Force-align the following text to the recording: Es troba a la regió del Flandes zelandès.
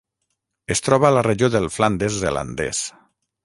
Es 0.75 0.81
troba 0.87 1.07
a 1.11 1.11
la 1.17 1.23
regió 1.29 1.51
del 1.57 1.69
Flandes 1.77 2.19
zelandès. 2.25 2.85